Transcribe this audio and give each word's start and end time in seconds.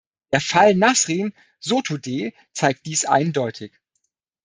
Der 0.31 0.41
Fall 0.41 0.73
Nasrin 0.73 1.31
Sotoudeh 1.59 2.33
zeigt 2.53 2.87
dies 2.87 3.05
eindeutig. 3.05 3.71